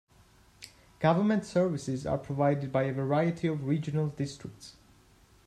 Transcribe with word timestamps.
Government 0.99 1.45
services 1.45 2.07
are 2.07 2.17
provided 2.17 2.71
by 2.71 2.85
a 2.85 2.91
variety 2.91 3.47
of 3.47 3.67
regional 3.67 4.07
districts. 4.07 4.75